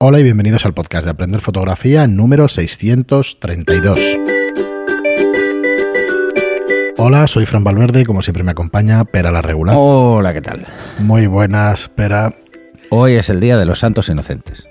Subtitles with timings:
[0.00, 3.98] Hola y bienvenidos al podcast de Aprender Fotografía número 632.
[6.98, 9.74] Hola, soy Fran Valverde y como siempre me acompaña Pera la Regular.
[9.76, 10.64] Hola, ¿qué tal?
[11.00, 12.32] Muy buenas, Pera.
[12.90, 14.68] Hoy es el Día de los Santos Inocentes.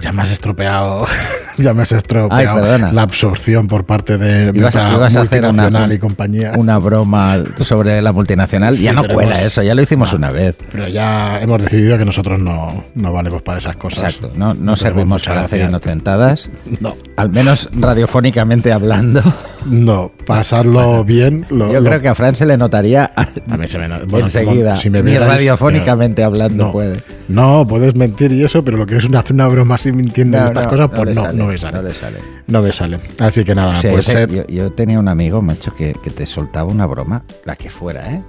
[0.00, 1.06] Ya me has estropeado,
[1.58, 5.20] ya me has estropeado la absorción por parte de, de Ibas a- otra ibas a
[5.22, 6.52] hacer multinacional una- y compañía.
[6.56, 8.74] Una broma sobre la multinacional.
[8.74, 10.18] Sí, ya no cuela hemos- eso, ya lo hicimos No.
[10.18, 10.56] una vez.
[10.72, 14.04] Pero ya hemos decidido que nosotros no, no valemos para esas cosas.
[14.14, 19.22] Exacto, no, no tenemos servimos para hacer inocentadas, No, al menos radiofónicamente hablando.
[19.66, 21.46] no, pasarlo bien.
[21.50, 23.98] Lo, Yo lo- creo que a Fran se le notaría A mí se me no-
[24.06, 24.76] bueno, enseguida.
[24.76, 26.72] si me Ni vierais, radiofónicamente hablando no.
[26.72, 27.02] puede.
[27.28, 30.42] No, puedes mentir y eso, pero lo que es una- una broma así mintiendo en
[30.44, 31.76] No, estas cosas, pues no, sale, no me sale.
[31.76, 32.16] no le sale.
[32.46, 32.98] No me sale.
[33.18, 35.92] Así que nada, O sea, pues yo, sed- yo- yo tenía un amigo, macho, que,
[36.02, 38.22] que te soltaba una broma, la que fuera, ¿eh?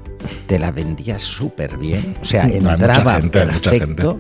[0.48, 2.16] Te la vendía súper bien.
[2.22, 4.20] O sea, entraba gente, perfecto.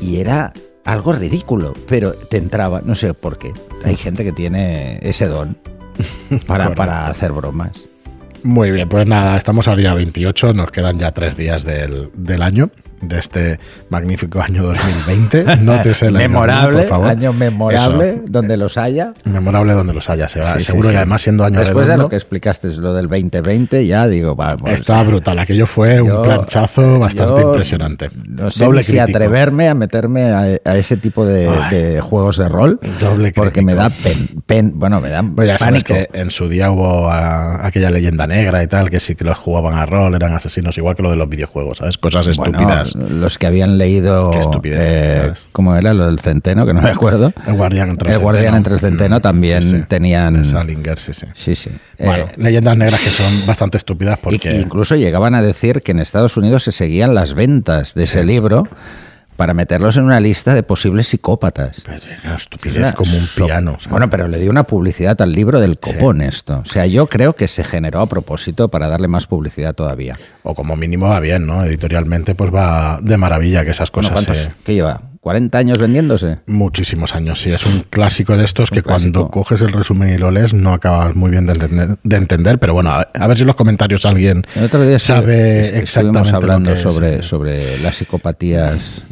[0.00, 0.52] Y era
[0.86, 3.52] algo ridículo, pero te entraba, no sé por qué.
[3.84, 5.58] Hay gente que tiene ese don
[6.46, 7.84] para, para hacer bromas.
[8.42, 12.42] Muy bien, pues nada, estamos a día 28, nos quedan ya tres días del, del
[12.42, 15.56] año, de este magnífico año 2020.
[15.60, 17.08] Nótese el memorable, por favor.
[17.08, 19.12] año memorable, Eso, donde los haya.
[19.24, 20.94] memorable donde los haya, se va, Sí, seguro, sí.
[20.94, 24.70] y además siendo año Después de lo que explicaste, lo del 2020, ya digo, vamos.
[24.70, 25.38] está brutal.
[25.38, 28.10] Aquello fue un planchazo bastante yo impresionante.
[28.26, 32.48] No sé Doble ni si atreverme a meterme a, a ese tipo de, juegos de
[32.48, 32.80] rol.
[33.00, 33.66] Doble Porque crítico.
[33.66, 36.08] me da pen, pen- bueno, me da Pues ya sabes pánico.
[36.12, 39.36] que en su día hubo ah, aquella leyenda negra y tal, que sí que los
[39.38, 41.98] jugaban a rol, eran asesinos, igual que lo de los videojuegos, ¿sabes?
[41.98, 42.58] Cosas Bueno,
[42.94, 45.32] los que habían leído, Qué estupidez, eh.
[45.52, 46.66] ¿cómo era lo del centeno?
[46.66, 47.32] Que no me acuerdo.
[47.46, 49.84] el guardián entre El guardián entre el centeno Mm, también sí, sí.
[49.88, 51.26] tenían- Salinger, sí, sí.
[51.34, 51.70] Sí, sí.
[51.98, 54.60] Bueno, Eh, leyendas negras que son bastante estúpidas y- porque...
[54.60, 58.68] incluso llegaban a decir que en Estados Unidos se seguían las ventas de ese libro
[59.36, 61.82] para meterlos en una lista de posibles psicópatas.
[61.84, 63.78] Pero era estupidez Era como un piano.
[63.90, 66.62] Bueno, pero le dio una publicidad al libro del copón esto.
[66.64, 70.18] O sea, yo creo que se generó a propósito para darle más publicidad todavía.
[70.42, 71.64] O como mínimo va bien, ¿no?
[71.64, 74.24] Editorialmente pues va de maravilla que esas Bueno, cosas...
[74.26, 75.00] ¿cuántos- se- ¿Qué lleva?
[75.22, 76.38] ¿40 años vendiéndose?
[76.46, 77.50] Muchísimos años, sí.
[77.50, 81.16] Es un clásico de estos que cuando coges el resumen y lo lees no acabas
[81.16, 84.06] muy bien de entender, de entender, pero bueno, a, a ver si en los comentarios
[84.06, 86.82] alguien El otro día sabe estu- exactamente estuvimos hablando lo que es.
[86.82, 89.02] sobre, sobre las psicopatías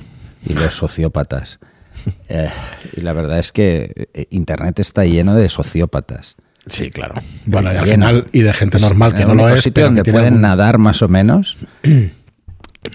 [0.46, 1.58] y los sociópatas.
[2.28, 2.50] Eh,
[2.96, 6.36] y la verdad es que eh, Internet está lleno de sociópatas.
[6.66, 7.14] Sí, claro.
[7.46, 10.04] Bueno, y al final, y de gente normal que no lo es, sitio pero donde
[10.04, 11.56] pueden algún- nadar más o menos.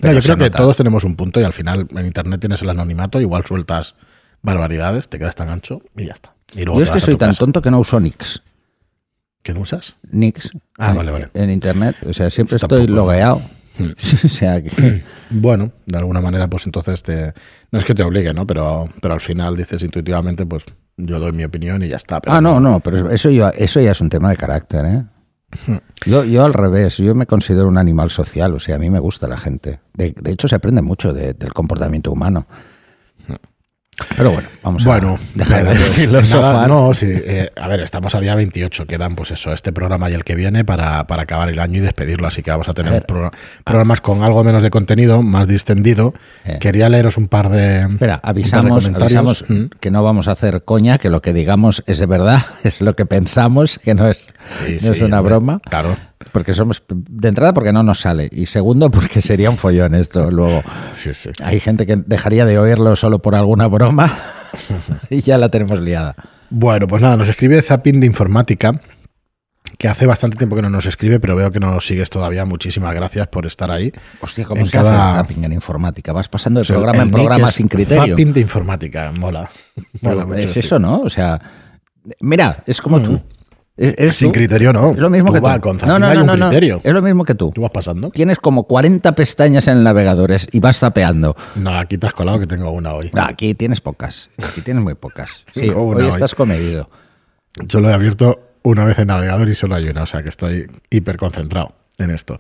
[0.04, 0.58] No, yo creo que nota.
[0.60, 3.96] todos tenemos un punto y al final en internet tienes el anonimato, igual sueltas
[4.44, 6.36] barbaridades, te quedas tan ancho y ya está.
[6.54, 7.40] Y luego Yo es que soy tan casa.
[7.40, 8.44] tonto que no uso Nix.
[9.42, 9.96] ¿Qué no usas?
[10.12, 10.52] Nix.
[10.78, 11.30] Ah, en, vale, vale.
[11.34, 11.96] En internet.
[12.08, 13.42] O sea, siempre Yo estoy logueado.
[14.26, 15.04] O sea que.
[15.32, 17.34] Bueno, de alguna manera, pues entonces te.
[17.72, 18.48] No es que te obligue, ¿no?
[18.48, 20.64] Pero, pero al final dices intuitivamente, pues
[20.98, 22.20] yo doy mi opinión y ya está.
[22.20, 25.04] pero Ah, no, no, pero eso ya, eso ya es un tema de carácter, ¿eh?
[26.06, 29.00] Yo, yo al revés, yo me considero un animal social, o sea, a mí me
[29.00, 29.80] gusta la gente.
[29.96, 32.48] De, de hecho, se aprende mucho de- del comportamiento humano.
[34.16, 38.16] Pero bueno, vamos Bueno, a dejar de pues, nada, no, sí, eh, a ver, estamos
[38.16, 41.50] a día 28, quedan pues eso, este programa y el que viene para, para acabar
[41.50, 43.32] el año y despedirlo, así que vamos a tener A ver, pro-
[43.66, 46.14] programas con algo menos de contenido, más distendido.
[46.46, 46.60] Eh.
[46.62, 47.82] Quería leeros un par de...
[47.82, 49.66] Espera, par de avisamos, avisamos Mm.
[49.82, 52.96] que no vamos a hacer coña, que lo que digamos es de verdad, es lo
[52.96, 54.18] que pensamos, que no es,
[54.66, 55.62] Sí, no es una hombre, broma.
[55.70, 55.98] Claro.
[56.32, 58.30] Porque somos, de entrada, porque no nos sale.
[58.32, 60.62] Y segundo, porque sería un follón esto luego.
[60.92, 61.30] Sí, sí.
[61.44, 64.18] Hay gente que dejaría de oírlo solo por alguna broma
[65.10, 66.16] y ya la tenemos liada.
[66.50, 68.82] Bueno, pues nada, nos escribe Zapping de Informática,
[69.78, 72.44] que hace bastante tiempo que no nos escribe, pero veo que nos sigues todavía.
[72.46, 73.92] Muchísimas gracias por estar ahí.
[74.22, 76.12] Hostia, ¿cómo En se cada- hace el zapping en informática?
[76.12, 78.08] Vas pasando de O sea, programa en programa sin criterio.
[78.08, 79.50] Zapping de Informática, mola.
[80.02, 80.60] Mola Pero mucho, es sí.
[80.60, 81.02] eso, ¿no?
[81.02, 81.40] O sea,
[82.20, 83.22] mira, es como tú.
[83.80, 84.34] Es- eres Sin tú.
[84.34, 84.92] criterio, no.
[84.92, 85.62] Es lo mismo Tú que tú.
[85.62, 86.52] con no, no, hay no, un no, no.
[86.84, 87.52] Es lo mismo que tú.
[87.56, 88.10] ¿Tú vas pasando?
[88.10, 91.36] Tienes como 40 pestañas en el navegador es- y vas zapeando.
[91.56, 93.10] No, aquí te has colado que tengo una hoy.
[93.16, 94.30] Ah, Aquí tienes pocas.
[94.44, 95.44] Aquí tienes muy pocas.
[95.54, 96.08] Sí, hoy hoy.
[96.08, 96.90] estás comedido.
[97.66, 100.30] Yo lo he abierto una vez en navegador y solo hay una, o sea que
[100.30, 102.38] estoy hiper concentrado en esto.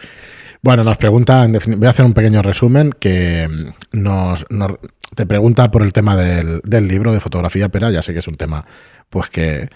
[0.62, 4.74] Bueno, nos pregunta, en voy a hacer un pequeño resumen que mm, nos, nos-
[5.16, 8.28] te pregunta por el tema del, del libro de fotografía, pero ya sé que es
[8.28, 8.66] un tema
[9.10, 9.70] pues que,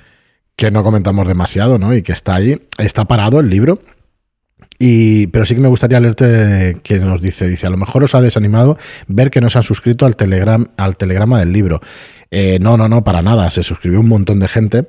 [0.56, 1.96] que no comentamos demasiado, ¿no?
[1.96, 3.82] Y que está ahí, está parado el libro.
[4.80, 8.16] Y, pero sí que me gustaría leerte que nos dice, dice, a lo mejor os
[8.16, 8.78] ha desanimado
[9.08, 11.82] ver que no se han suscrito al, telegram, al telegrama del libro.
[12.32, 13.50] Eh, no, no, no, para nada.
[13.52, 14.88] Se suscribió un montón de gente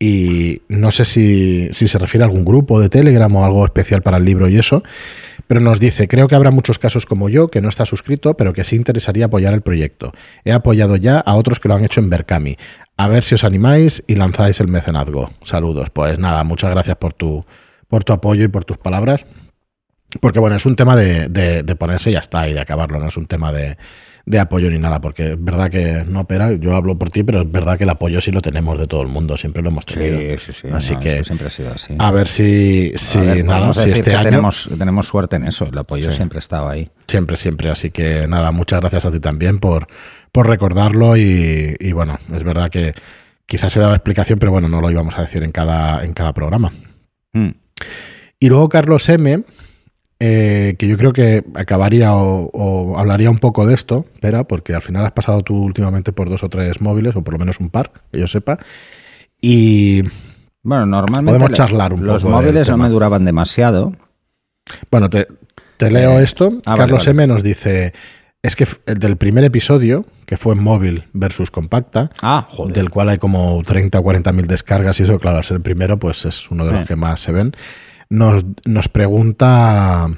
[0.00, 4.00] y no sé si, si se refiere a algún grupo de Telegram o algo especial
[4.02, 4.82] para el libro y eso,
[5.48, 8.52] Pero nos dice, creo que habrá muchos casos como yo, que no está suscrito, pero
[8.52, 10.12] que sí interesaría apoyar el proyecto.
[10.44, 12.58] He apoyado ya a otros que lo han hecho en Berkami.
[12.98, 15.30] A ver si os animáis y lanzáis el mecenazgo.
[15.44, 15.88] Saludos.
[15.90, 17.46] Pues nada, muchas gracias por tu,
[17.86, 19.24] por tu apoyo y por tus palabras.
[20.20, 23.08] Porque bueno, es un tema de, de ponerse y ya está, y de acabarlo, no
[23.08, 23.76] es un tema de,
[24.28, 27.42] de apoyo ni nada, porque es verdad que no opera, yo hablo por ti, pero
[27.42, 29.86] es verdad que el apoyo sí lo tenemos de todo el mundo, siempre lo hemos
[29.86, 30.18] tenido.
[30.18, 30.68] Sí, sí, sí.
[30.70, 31.94] Así que siempre ha sido así.
[31.98, 36.12] A ver si, si nada, si este año tenemos, tenemos suerte en eso, el apoyo
[36.12, 36.90] siempre ha estado ahí.
[37.06, 37.70] Siempre, siempre.
[37.70, 39.88] Así que nada, muchas gracias a ti también por,
[40.30, 42.92] por recordarlo y, bueno, es verdad que
[43.46, 46.34] quizás se daba explicación, pero bueno, no lo íbamos a decir en cada, en cada
[46.34, 46.70] programa.
[47.32, 47.50] Mm.
[48.40, 49.42] Y luego Carlos M
[50.20, 54.82] eh, que yo creo que acabaría o, hablaría un poco de esto, espera, porque al
[54.82, 57.70] final has pasado tú últimamente por dos o tres móviles, o por lo menos un
[57.70, 58.58] par, que yo sepa,
[59.40, 60.02] y...
[60.62, 63.92] Bueno, normalmente podemos charlar un los móviles no me duraban demasiado.
[64.90, 65.28] Bueno, te,
[65.78, 66.58] leo eh, esto.
[66.66, 67.94] Ah, Carlos M nos dice,
[68.42, 73.18] es que el del primer episodio, que fue móvil versus compacta, ah, del cual hay
[73.18, 76.50] como 30 o 40 mil descargas y eso, claro, al ser el primero, pues es
[76.50, 76.86] uno de los eh.
[76.88, 77.54] que más se ven
[78.10, 80.08] nos, nos pregunta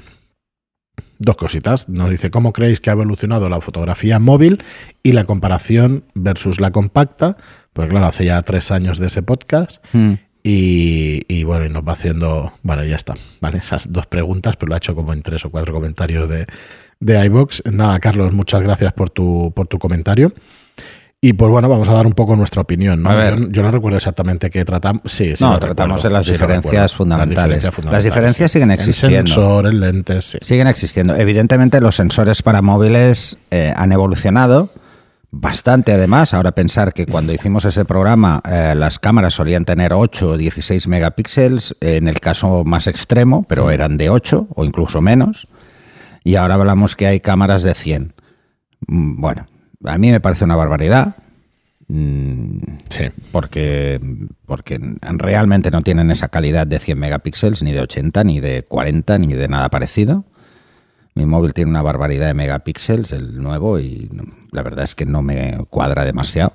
[1.21, 1.87] dos cositas.
[1.87, 4.63] Nos dice, ¿cómo creéis que ha evolucionado la fotografía móvil
[5.03, 7.37] y la comparación versus la compacta?
[7.73, 9.83] Pues claro, hace ya tres años de ese podcast.
[9.93, 10.13] Hmm.
[10.43, 13.59] Y, bueno, y nos va haciendo, bueno, ya está, ¿vale?
[13.59, 16.47] Esas dos preguntas, pero lo ha hecho como en tres o cuatro comentarios de,
[16.99, 17.61] de iVox.
[17.71, 20.33] Nada, Carlos, muchas gracias por tu, por tu comentario.
[21.23, 23.03] Y pues bueno, vamos a dar un poco nuestra opinión.
[23.03, 23.11] ¿no?
[23.49, 25.03] Yo, no recuerdo exactamente qué tratamos.
[25.05, 27.63] Sí, sí, no, tratamos de las diferencias fundamentales.
[27.83, 29.19] Las diferencias, siguen existiendo.
[29.19, 30.39] El sensor, el lente, sí.
[30.41, 31.15] Siguen existiendo.
[31.15, 34.71] Evidentemente, los sensores para móviles eh, han evolucionado
[35.29, 35.93] bastante.
[35.93, 40.37] Además, ahora pensar que cuando hicimos ese programa, eh, las cámaras solían tener 8 o
[40.37, 43.69] 16 megapíxeles, en el caso más extremo, pero mm.
[43.69, 45.47] eran de 8 o incluso menos.
[46.23, 48.13] Y ahora hablamos que hay cámaras de 100.
[48.87, 49.45] Mm, bueno,
[49.83, 51.15] a mí me parece una barbaridad.
[51.87, 53.05] Mm, sí.
[53.31, 53.99] Porque,
[54.45, 59.17] porque realmente no tienen esa calidad de 100 megapíxeles, ni de 80, ni de 40,
[59.17, 60.25] ni de nada parecido.
[61.13, 64.09] Mi móvil tiene una barbaridad de megapíxeles, el nuevo, y
[64.51, 66.53] la verdad es que no me cuadra demasiado.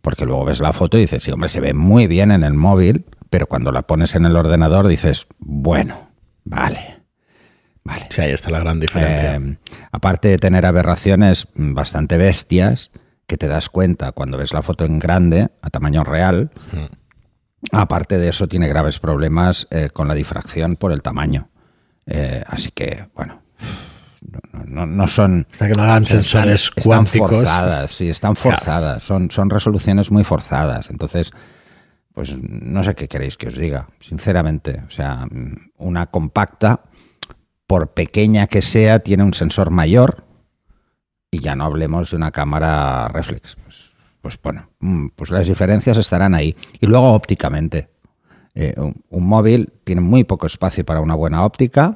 [0.00, 2.54] Porque luego ves la foto y dices, sí, hombre, se ve muy bien en el
[2.54, 6.08] móvil, pero cuando la pones en el ordenador dices, bueno,
[6.44, 6.98] vale.
[7.82, 8.06] Vale.
[8.10, 9.36] Sí, ahí está la gran diferencia.
[9.36, 9.56] Eh,
[9.98, 12.92] aparte de tener aberraciones bastante bestias,
[13.26, 16.52] que te das cuenta cuando ves la foto en grande, a tamaño real,
[17.72, 21.50] aparte de eso tiene graves problemas eh, con la difracción por el tamaño.
[22.06, 23.42] Eh, así que, bueno,
[24.66, 25.48] no, son...
[25.50, 29.02] Sea, que no hagan sensores están, forzadas, sí, están forzadas.
[29.02, 30.90] Son, son resoluciones muy forzadas.
[30.90, 31.32] Entonces,
[32.14, 34.84] pues no sé qué queréis que os diga, sinceramente.
[34.86, 35.26] O sea,
[35.76, 36.82] una compacta
[37.68, 40.24] por pequeña que sea, tiene un sensor mayor
[41.30, 43.56] y ya no hablemos de una cámara reflex.
[43.62, 43.90] Pues,
[44.22, 46.56] pues bueno, mm, pues las diferencias estarán ahí.
[46.80, 47.90] Y luego ópticamente.
[48.54, 51.92] Eh, un, móvil tiene muy poco espacio para una buena óptica.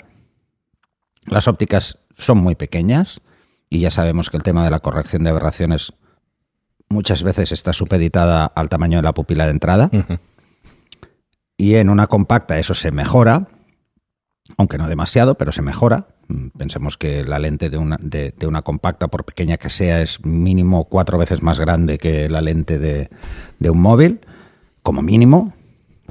[1.24, 3.22] Las ópticas son muy pequeñas
[3.70, 5.94] y ya sabemos que el tema de la corrección de aberraciones
[6.90, 9.90] muchas veces está supeditada al tamaño de la pupila de entrada.
[11.56, 13.48] Y en una compacta eso se mejora
[14.56, 16.06] aunque no demasiado, pero se mejora.
[16.28, 20.24] Mm, pensemos que la lente de una, de, una compacta, por pequeña que sea, es
[20.24, 23.08] mínimo cuatro veces más grande que la lente de,
[23.60, 24.20] un móvil,
[24.82, 25.54] como mínimo.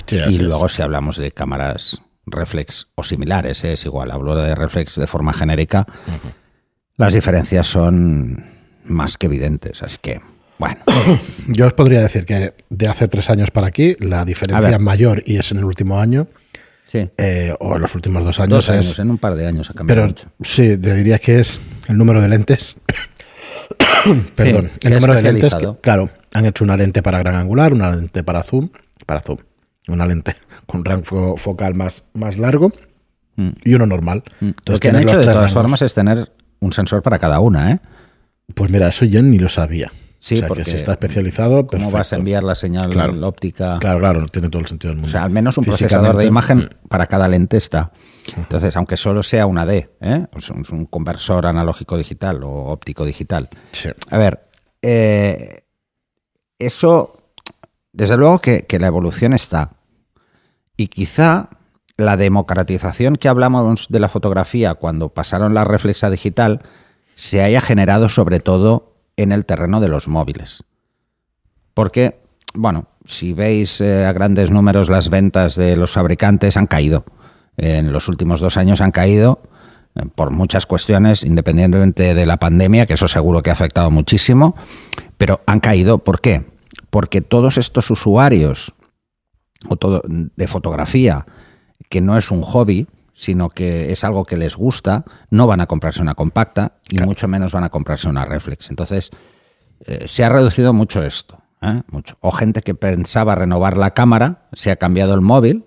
[0.09, 3.73] y luego si hablamos de cámaras reflex o similares, ¿eh?
[3.73, 5.85] es igual, hablo de reflex de forma genérica,
[6.97, 8.45] las diferencias son
[8.85, 9.83] más que evidentes.
[9.83, 10.21] Así que,
[10.57, 10.77] bueno.
[11.47, 15.37] Yo os podría decir que de hace tres años para aquí, la diferencia mayor, y
[15.37, 16.27] es en el último año,
[16.91, 17.09] Sí.
[17.17, 18.67] Eh, o en los últimos dos años.
[18.67, 20.13] es, en un par de años ha cambiado.
[20.13, 22.75] Pero sí, te diría que es el número de lentes.
[24.35, 25.55] Perdón, el número de lentes.
[25.79, 28.71] claro, han hecho una lente para gran angular, una lente para zoom,
[29.05, 29.37] para zoom,
[29.87, 32.73] una lente con rango focal más, más largo
[33.37, 33.49] mm.
[33.63, 34.23] y uno normal.
[34.41, 34.47] Mm.
[34.47, 36.29] Entonces, lo que han hecho de todas formas es tener
[36.59, 37.79] un sensor para cada una, ¿eh?
[38.53, 39.93] Pues mira, eso yo ni lo sabía.
[40.21, 41.65] Sí, porque si está especializado.
[41.65, 43.79] ¿Cómo vas a enviar la señal óptica?
[43.79, 45.09] Claro, claro, tiene todo el sentido del mundo.
[45.09, 46.87] O sea, al menos un procesador de imagen mm.
[46.87, 47.91] para cada lente está.
[48.37, 50.27] Entonces, aunque solo sea una D, ¿eh?
[50.71, 53.49] un conversor analógico digital o óptico digital.
[54.11, 54.47] A ver,
[54.83, 55.63] eh,
[56.59, 57.17] eso,
[57.91, 59.71] desde luego que, que la evolución está.
[60.77, 61.49] Y quizá
[61.97, 66.61] la democratización que hablamos de la fotografía cuando pasaron la reflexa digital
[67.15, 68.90] se haya generado sobre todo
[69.21, 70.63] en el terreno de los móviles.
[71.73, 72.19] Porque,
[72.53, 77.05] bueno, si veis eh, a grandes números las ventas de los fabricantes han caído.
[77.57, 79.41] En los últimos dos años han caído
[79.95, 84.55] eh, por muchas cuestiones, independientemente de la pandemia, que eso seguro que ha afectado muchísimo,
[85.17, 85.99] pero han caído.
[85.99, 86.45] ¿Por qué?
[86.89, 88.73] Porque todos estos usuarios
[89.69, 91.25] o todo, de fotografía,
[91.89, 92.87] que no es un hobby,
[93.21, 97.27] sino que es algo que les gusta, no van a comprarse una compacta y mucho
[97.27, 98.71] menos van a comprarse una reflex.
[98.71, 99.11] Entonces,
[99.85, 101.37] eh, se ha reducido mucho esto.
[101.61, 101.83] ¿eh?
[101.91, 102.17] Mucho.
[102.21, 105.65] O gente que pensaba renovar la cámara, se ha cambiado el móvil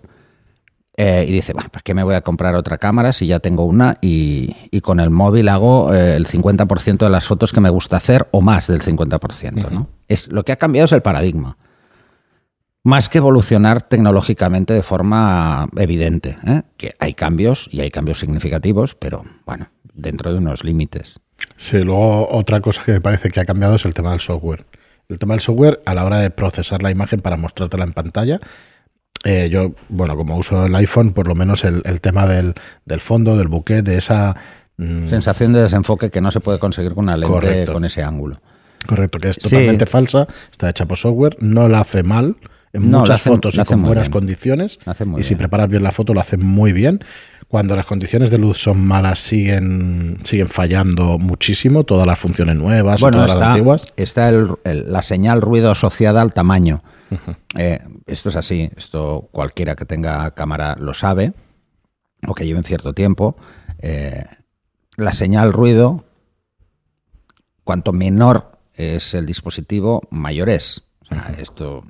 [0.97, 3.65] eh, y dice, bueno, ¿para qué me voy a comprar otra cámara si ya tengo
[3.65, 3.99] una?
[4.01, 8.41] Y, con el móvil hago el 50% de las fotos que me gusta hacer o
[8.41, 9.71] más del 50%.
[9.71, 9.87] ¿no?
[10.09, 11.57] es, lo que ha cambiado es el paradigma
[12.85, 16.37] más que evolucionar tecnológicamente de forma evidente.
[16.47, 16.63] ¿eh?
[16.77, 21.19] Que hay cambios y hay cambios significativos, pero bueno, dentro de unos límites.
[21.57, 24.67] Sí, luego otra cosa que me parece que ha cambiado es el tema del software.
[25.09, 28.39] El tema del software a la hora de procesar la imagen para mostrártela en pantalla.
[29.25, 32.55] Eh, yo, bueno, como uso el iPhone, por lo menos el, tema del,
[33.01, 34.37] fondo, del buque, de esa...
[34.77, 38.41] Mm, Sensación de desenfoque que no se puede conseguir con una lente con ese ángulo.
[38.87, 42.37] Correcto, que es totalmente falsa, está hecha por software, no la hace mal,
[42.75, 44.79] en muchas fotos y con buenas condiciones.
[45.17, 47.01] y si preparas bien la foto, lo hace muy bien.
[47.49, 53.01] Cuando las condiciones de luz son malas, siguen, siguen fallando muchísimo, todas las funciones nuevas
[53.01, 53.85] bueno, todas está, las antiguas.
[53.97, 54.33] Está
[54.65, 56.83] la señal ruido asociada al tamaño.
[57.57, 61.33] Eh, esto es así, esto cualquiera que tenga cámara lo sabe,
[62.27, 63.37] o que lleve un cierto tiempo.
[63.79, 64.25] Eh,
[64.97, 66.05] la señal ruido,
[67.63, 70.83] cuanto menor es el dispositivo, mayor es.
[71.39, 71.85] esto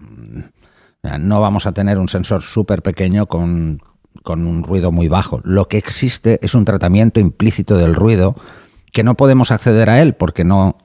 [1.18, 3.80] no vamos a tener un sensor súper pequeño con,
[4.26, 5.40] un ruido muy bajo.
[5.44, 8.34] Lo que existe es un tratamiento implícito del ruido
[8.92, 10.78] que no podemos acceder a él porque no,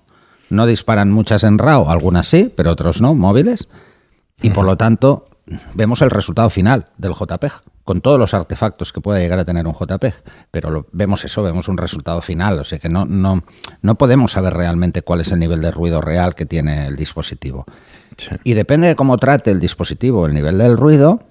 [0.49, 3.69] no disparan muchas en RAW, algunas sí, pero otros no, móviles.
[4.41, 5.29] Y por lo tanto,
[5.73, 7.51] vemos el resultado final del JPEG,
[7.83, 10.15] con todos los artefactos que pueda llegar a tener un JPEG.
[10.51, 12.59] Pero vemos eso, vemos un resultado final.
[12.59, 13.43] O sea que no, no,
[13.81, 17.65] no podemos saber realmente cuál es el nivel de ruido real que tiene el dispositivo.
[18.43, 21.23] Y depende de cómo trate el dispositivo el nivel del ruido,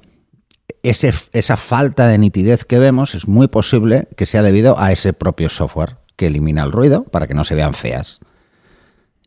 [0.83, 5.49] esa falta de nitidez que vemos es muy posible que sea debido a ese propio
[5.49, 8.21] software que elimina el ruido para que no se vean feas.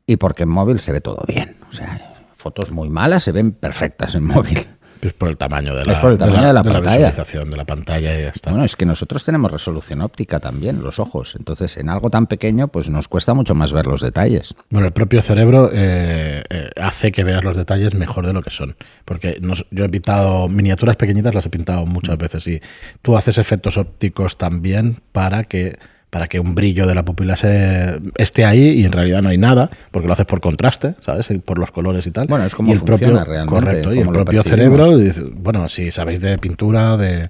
[0.05, 1.57] Y porque en móvil se ve todo bien.
[1.69, 4.67] O sea, fotos muy malas se ven perfectas en móvil.
[5.01, 6.97] Es por el tamaño de la, de la, pantalla.
[6.97, 8.51] visualización de la pantalla y ya está.
[8.51, 11.35] Bueno, es que nosotros tenemos resolución óptica también, los ojos.
[11.37, 14.53] Entonces, en algo tan pequeño, pues nos cuesta mucho más ver los detalles.
[14.69, 18.51] Bueno, el propio cerebro eh, eh, hace que veas los detalles mejor de lo que
[18.51, 18.75] son.
[19.05, 19.41] Porque
[19.71, 22.19] yo he pintado miniaturas pequeñitas, las he pintado muchas mm.
[22.19, 22.61] veces y
[23.01, 25.79] tú haces efectos ópticos también para que
[26.11, 29.37] para que un brillo de la pupila se, esté ahí y en realidad no hay
[29.37, 31.27] nada, porque lo haces por contraste, ¿sabes?
[31.43, 32.27] Por los colores y tal.
[32.27, 33.49] Bueno, es como el funciona realmente.
[33.49, 34.91] Correcto, y el propio cerebro,
[35.35, 37.29] bueno, si sabéis de pintura, de,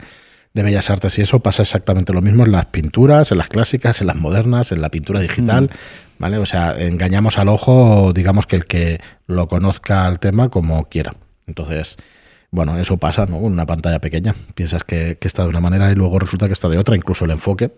[0.55, 4.01] de bellas artes y eso, pasa exactamente lo mismo en las pinturas, en las clásicas,
[4.01, 6.17] en las modernas, en la pintura digital, mm.
[6.17, 6.39] ¿vale?
[6.39, 11.13] O sea, engañamos al ojo, digamos que el que lo conozca al tema como quiera.
[11.45, 11.97] Entonces,
[12.49, 13.37] bueno, eso pasa, ¿no?
[13.37, 14.33] Una pantalla pequeña.
[14.55, 17.25] Piensas que, que, está de una manera y luego resulta que está de otra, incluso
[17.25, 17.69] el enfoque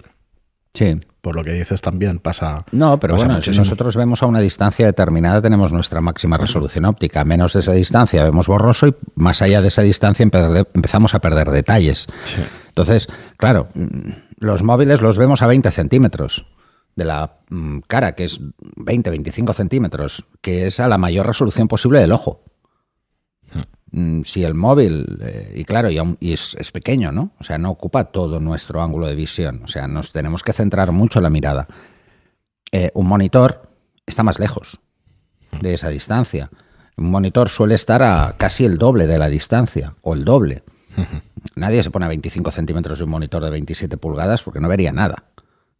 [0.73, 0.99] Sí.
[1.21, 2.65] Por lo que dices también pasa.
[2.71, 7.21] No, pero bueno, si nosotros vemos a una distancia determinada, tenemos nuestra máxima resolución óptica.
[7.21, 11.19] A menos de esa distancia vemos borroso y más allá de esa distancia empezamos a
[11.19, 12.07] perder detalles.
[12.67, 16.45] Entonces, claro, mm, los móviles los vemos a 20 centímetros
[16.97, 18.41] de la mm, cara, que es
[18.75, 22.43] 20, 25 centímetros, que es a la mayor resolución posible del ojo.
[23.95, 27.31] Mm, si el móvil, eh, y claro, y, es, pequeño, ¿no?
[27.39, 30.91] O sea, no ocupa todo nuestro ángulo de visión, o sea, nos tenemos que centrar
[30.91, 31.67] mucho la mirada.
[32.71, 33.69] Eh, un monitor
[34.07, 34.79] está más lejos
[35.61, 36.49] de esa distancia.
[36.97, 40.63] Un monitor suele estar a casi el doble de la distancia, o el doble.
[41.55, 44.91] Nadie se pone a 25 centímetros de un monitor de 27 pulgadas porque no vería
[44.91, 45.25] nada.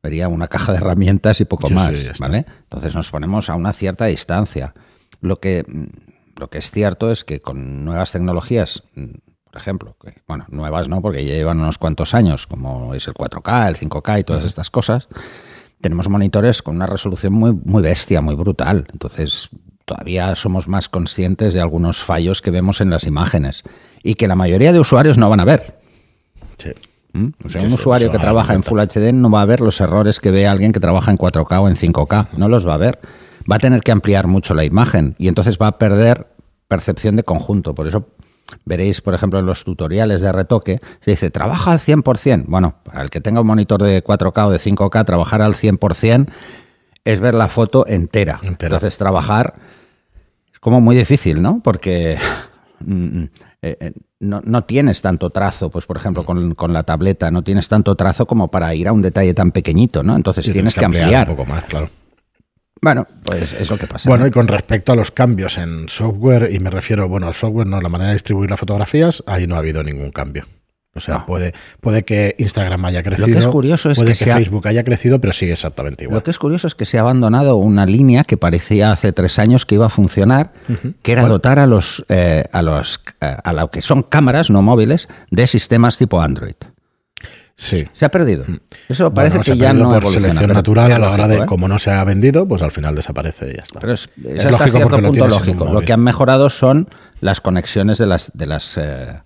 [0.04, 2.46] Vería una caja de herramientas y poco más, ¿vale?
[2.64, 4.76] Entonces nos ponemos a una cierta distancia.
[5.22, 10.22] Lo que mm, lo que es cierto es que con nuevas tecnologías, por ejemplo, que,
[10.28, 14.20] bueno, nuevas no, porque ya llevan unos cuantos años, como es el 4K, el 5K
[14.20, 15.08] y todas estas cosas,
[15.82, 18.88] tenemos monitores con una resolución muy, muy bestia, muy brutal.
[18.92, 19.50] Entonces,
[19.86, 23.64] todavía somos más conscientes de algunos fallos que vemos en las imágenes
[24.02, 25.80] y que la mayoría de usuarios no van a ver.
[27.12, 27.28] ¿Mm?
[27.44, 30.20] O sea, un usuario que trabaja en Full HD no va a ver los errores
[30.20, 33.00] que ve alguien que trabaja en 4K o en 5K, no los va a ver
[33.52, 36.28] va a tener que ampliar mucho la imagen y entonces va a perder
[36.68, 37.76] percepción de conjunto.
[37.76, 38.08] Por eso
[38.66, 42.46] veréis, por ejemplo, en los tutoriales de retoque, se dice, trabaja al 100%.
[42.48, 46.28] Bueno, para el que tenga un monitor de 4K o de 5K, trabajar al 100%
[47.06, 48.40] es ver la foto entera.
[48.44, 49.56] Entonces, trabajar
[50.52, 51.62] es como muy difícil, ¿no?
[51.64, 52.18] Porque
[52.80, 53.30] mm, mm,
[53.62, 57.44] eh, eh, no, no tienes tanto trazo, pues por ejemplo con, con la tableta, no
[57.44, 60.16] tienes tanto trazo como para ir a un detalle tan pequeñito, ¿no?
[60.16, 61.30] Entonces tienes que ampliar.
[61.30, 61.90] un poco más, claro.
[62.84, 64.10] Bueno, pues es lo que pasa.
[64.10, 64.28] Bueno, ¿no?
[64.28, 67.80] y con respecto a los cambios en software, y me refiero, bueno, al software, no,
[67.82, 70.46] la manera de distribuir las fotografías, ahí no ha habido ningún cambio.
[70.96, 71.26] O sea, No.
[71.26, 74.36] puede, puede que Instagram haya crecido, que es curioso es puede que que, se ha-
[74.36, 76.18] Facebook haya crecido, pero sigue exactamente igual.
[76.20, 79.40] Lo que es curioso es que se ha abandonado una línea que parecía hace tres
[79.40, 80.52] años que iba a funcionar,
[81.02, 84.62] que era dotar a los, eh, a los eh, a lo que son cámaras no
[84.62, 86.54] móviles de sistemas tipo Android.
[87.56, 87.88] Sí.
[87.94, 88.46] Se ha perdido.
[88.90, 91.46] Eso Bueno, parece que ya no por selección natural a la hora de, ¿eh?
[91.46, 93.80] como no se ha vendido, pues al final desaparece y ya está.
[93.80, 95.66] Pero es, Es es hasta lógico cierto lo punto un lógico.
[95.66, 96.90] Lo que han mejorado son
[97.22, 99.22] las conexiones de las de las eh,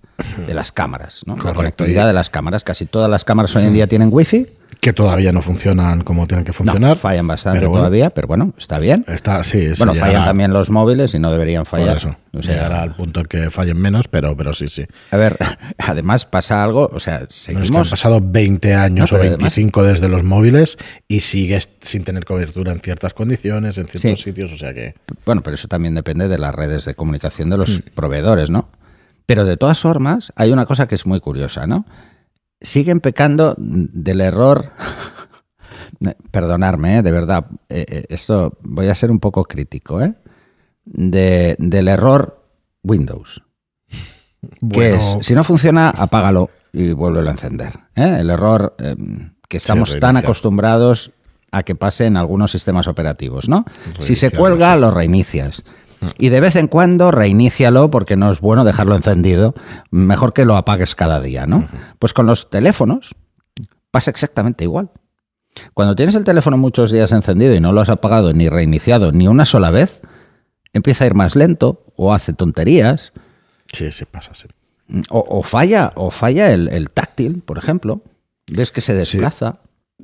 [0.46, 1.36] de las cámaras, ¿no?
[1.36, 2.64] La conectividad de las cámaras.
[2.64, 4.46] Casi todas las cámaras hoy en día tienen wifi.
[4.80, 6.96] Que todavía no funcionan como tienen que No, funcionar.
[6.98, 9.04] fallan bastante pero bueno, todavía, pero bueno, está bien.
[9.08, 11.96] Está, sí, sí, Bueno, fallan llegará- también los móviles y no deberían fallar.
[11.96, 12.14] eso.
[12.32, 14.84] O sea, llegará al punto que fallen menos, pero, pero sí, sí.
[15.10, 15.36] A ver,
[15.78, 17.90] además pasa algo, o sea, No, es que han seguimos...
[17.90, 20.76] pasado 20 años No, o pero además- 25 desde los móviles
[21.08, 24.24] y sigues sin tener cobertura en ciertas condiciones, en ciertos Sí.
[24.30, 24.94] sitios, o sea que...
[25.26, 27.60] Bueno, pero eso también depende de las redes de comunicación de Hmm.
[27.60, 28.68] los proveedores, ¿no?
[29.26, 31.84] Pero de todas formas, hay una cosa que es muy curiosa, ¿no?
[32.60, 34.72] Siguen pecando del error...
[36.30, 37.02] Perdonarme, ¿eh?
[37.02, 40.14] de verdad, eh, eh, esto voy a ser un poco crítico, ¿eh?
[40.84, 42.44] De- del error
[42.84, 43.42] Windows.
[44.72, 47.72] que es, si no funciona, apágalo y vuélvelo a encender.
[47.96, 48.18] ¿eh?
[48.20, 48.94] El error eh,
[49.48, 51.10] que estamos tan acostumbrados
[51.50, 53.64] a que pase en algunos sistemas operativos, ¿no?
[53.98, 54.80] Si se cuelga, sí.
[54.80, 55.64] lo reinicias.
[56.18, 59.54] Y de vez en cuando reinícialo porque no es bueno dejarlo encendido.
[59.90, 61.68] Mejor que lo apagues cada día, ¿no?
[61.98, 63.14] Pues con los teléfonos
[63.90, 64.90] pasa exactamente igual.
[65.74, 69.26] Cuando tienes el teléfono muchos días encendido y no lo has apagado ni reiniciado ni
[69.26, 70.00] una sola vez,
[70.72, 73.12] empieza a ir más lento o hace tonterías
[73.72, 74.46] Sí, sí, pasa, sí.
[75.10, 78.00] o, o falla, o falla el, el táctil, por ejemplo.
[78.50, 79.58] Ves que se desplaza.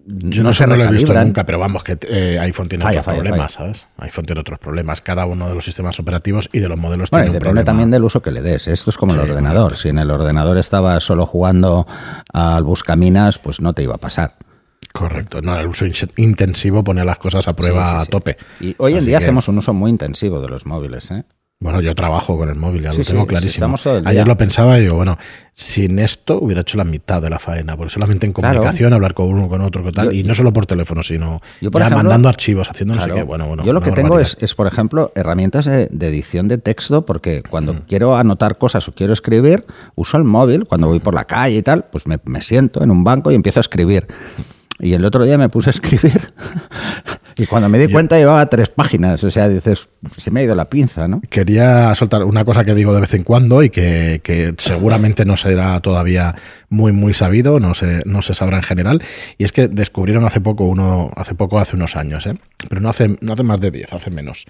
[0.06, 3.00] Yo no, sé, no lo he visto nunca, pero vamos, que eh, iPhone tiene Falla,
[3.00, 3.86] otros falla, problemas, ¿sabes?
[3.98, 5.00] iPhone tiene otros problemas.
[5.00, 7.48] Cada uno de los sistemas operativos y de los modelos Bueno, y tiene un depende
[7.60, 7.64] problema.
[7.64, 8.68] también del uso que le des.
[8.68, 9.76] Esto es como Sí, el ordenador.
[9.76, 11.86] Si en el ordenador estaba solo jugando
[12.32, 14.34] al buscaminas, pues no te iba a pasar.
[14.92, 15.40] Correcto.
[15.42, 18.36] No, el uso in- intensivo pone las cosas a prueba Sí, sí, a tope.
[18.60, 21.10] Y hoy en Así día que- hacemos un uso muy intensivo de los móviles.
[21.10, 21.24] ¿eh?
[21.60, 23.76] Bueno, yo trabajo con el móvil, ya Sí, lo tengo sí, clarísimo.
[24.04, 25.16] Ayer lo pensaba y digo, bueno,
[25.52, 28.54] sin esto hubiera hecho la mitad de la faena, porque solamente en Claro.
[28.58, 31.40] comunicación, hablar con uno, con otro, con tal, Yo- y no solo por teléfono, sino
[31.62, 33.20] Yo, por ya ejemplo, mandando archivos, haciendo no sé Claro.
[33.20, 33.22] qué.
[33.22, 36.58] Bueno, bueno, Yo lo que tengo es, es, por ejemplo, herramientas de, de edición de
[36.58, 37.78] texto, porque cuando Mm.
[37.88, 39.64] quiero anotar cosas o quiero escribir,
[39.94, 40.66] uso el móvil.
[40.66, 43.36] Cuando voy por la calle y tal, pues me, me siento en un banco y
[43.36, 44.06] empiezo a escribir.
[44.80, 46.34] Y el otro día me puse a escribir
[47.36, 49.22] y cuando me di cuenta llevaba tres páginas.
[49.24, 51.20] O sea, dices, se me ha ido la pinza, ¿no?
[51.28, 55.36] Quería soltar una cosa que digo de vez en cuando y que, que seguramente no
[55.36, 56.34] será todavía
[56.68, 59.02] muy, muy sabido, no se, no se sabrá en general.
[59.38, 62.36] Y es que descubrieron hace poco, uno, hace poco, hace unos años, ¿eh?
[62.68, 64.46] pero no hace, no hace más de 10, hace menos.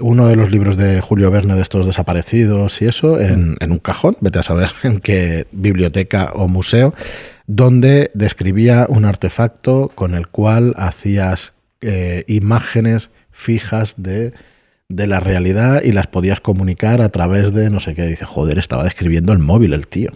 [0.00, 3.78] Uno de los libros de Julio Verne de estos desaparecidos y eso, en, en un
[3.78, 6.94] cajón, vete a saber en qué biblioteca o museo,
[7.46, 14.32] donde describía un artefacto con el cual hacías eh, imágenes fijas de
[14.88, 18.06] de la realidad y las podías comunicar a través de no sé qué.
[18.06, 20.10] Dice, joder, estaba describiendo el móvil el tío.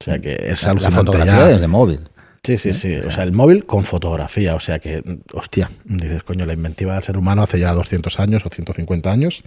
[0.00, 1.68] O sea que es la alucinante fotografía ya.
[1.68, 2.00] móvil.
[2.42, 2.96] Sí, sí, sí.
[2.96, 4.54] O sea, el móvil con fotografía.
[4.54, 8.44] O sea que, hostia, dices, coño, la inventiva del ser humano hace ya 200 años
[8.44, 9.42] o 150 años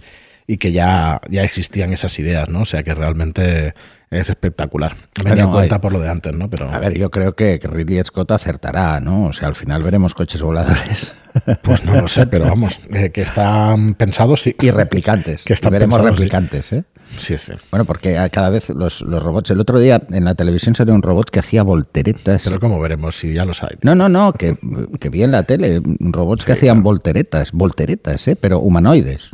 [0.46, 2.62] y que ya, ya existían esas ideas, ¿no?
[2.62, 3.74] O sea que realmente
[4.10, 4.96] es espectacular.
[5.22, 6.48] Me Bueno, cuenta hay- por lo de antes, ¿no?
[6.48, 9.26] Pero A ver, yo creo que Ridley Scott acertará, ¿no?
[9.26, 11.12] O sea, al final veremos coches voladores
[11.62, 14.56] pues no lo sé, pero vamos, eh, que están pensados, sí.
[14.60, 15.44] y replicantes.
[15.44, 16.22] Que están Y veremos pensados, sí.
[16.24, 16.84] replicantes, ¿eh?
[17.16, 17.52] Sí, sí.
[17.70, 19.50] Bueno, porque cada vez los, los robots.
[19.50, 22.42] El otro día en la televisión salió un robot que hacía volteretas.
[22.44, 23.76] Pero como veremos, si ya los hay.
[23.82, 24.58] No, no, no, que,
[25.00, 26.84] que vi en la tele robots que Sí, hacían claro.
[26.84, 28.36] volteretas, volteretas, ¿eh?
[28.36, 29.30] Pero humanoides.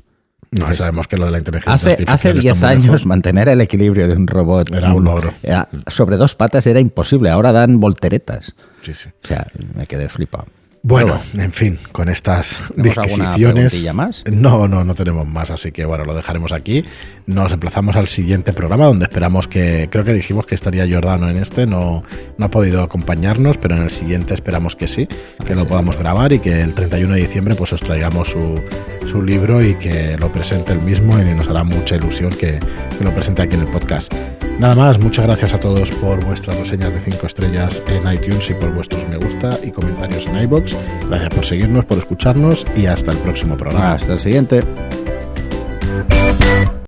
[0.58, 3.06] No, sabemos que lo de la inteligencia Hace, artificial hace está 10 muy años lejos.
[3.06, 5.32] mantener el equilibrio de un robot Era un logro.
[5.42, 5.56] eh,
[5.88, 7.30] sobre dos patas era imposible.
[7.30, 8.54] Ahora dan volteretas.
[8.82, 9.08] Sí, sí.
[9.22, 10.46] O sea, me quedé flipado.
[10.86, 13.94] Bueno, en fin, con estas ¿Tenemos alguna disquisiciones.
[13.94, 14.22] más?
[14.30, 16.84] No, no, no tenemos más, así que bueno, lo dejaremos aquí.
[17.24, 21.38] Nos emplazamos al siguiente programa donde esperamos que, creo que dijimos que estaría Giordano en
[21.38, 22.02] este, no,
[22.36, 25.08] no ha podido acompañarnos, pero en el siguiente esperamos que sí,
[25.46, 28.60] que lo podamos grabar y que el 31 de diciembre pues os traigamos su,
[29.06, 32.58] su libro y que lo presente el mismo y nos hará mucha ilusión que,
[32.98, 34.12] que lo presente aquí en el podcast.
[34.58, 38.54] Nada más, muchas gracias a todos por vuestras reseñas de 5 estrellas en iTunes y
[38.54, 40.76] por vuestros me gusta y comentarios en iBox.
[41.08, 43.94] Gracias por seguirnos, por escucharnos y hasta el próximo programa.
[43.94, 44.62] Hasta el siguiente.